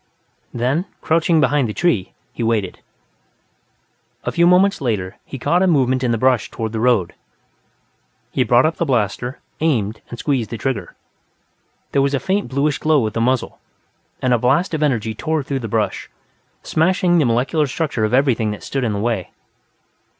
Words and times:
Then, 0.51 0.85
crouching 0.99 1.39
behind 1.39 1.69
the 1.69 1.75
tree, 1.75 2.13
he 2.33 2.41
waited. 2.41 2.79
A 4.23 4.31
few 4.31 4.47
moments 4.47 4.81
later, 4.81 5.17
he 5.25 5.37
caught 5.37 5.61
a 5.61 5.67
movement 5.67 6.03
in 6.03 6.09
the 6.11 6.17
brush 6.17 6.49
toward 6.49 6.71
the 6.71 6.79
road. 6.79 7.13
He 8.31 8.43
brought 8.43 8.65
up 8.65 8.77
the 8.77 8.83
blaster, 8.85 9.37
aimed 9.59 10.01
and 10.09 10.17
squeezed 10.17 10.49
the 10.49 10.57
trigger. 10.57 10.95
There 11.91 12.01
was 12.01 12.15
a 12.15 12.19
faint 12.19 12.47
bluish 12.49 12.79
glow 12.79 13.05
at 13.05 13.13
the 13.13 13.21
muzzle, 13.21 13.59
and 14.23 14.33
a 14.33 14.39
blast 14.39 14.73
of 14.73 14.81
energy 14.81 15.13
tore 15.13 15.43
through 15.43 15.59
the 15.59 15.67
brush, 15.67 16.09
smashing 16.63 17.19
the 17.19 17.25
molecular 17.25 17.67
structure 17.67 18.03
of 18.03 18.11
everything 18.11 18.49
that 18.49 18.63
stood 18.63 18.83
in 18.83 18.93
the 18.93 18.99
way. 18.99 19.29